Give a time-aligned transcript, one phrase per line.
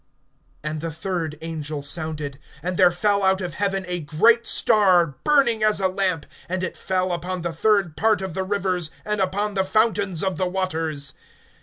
[0.63, 5.61] (10)And the third angel sounded; and there fell out of heaven a great star, burning
[5.63, 9.53] as a lamp, and it fell upon the third part of the rivers, and upon
[9.53, 11.13] the fountains of the waters.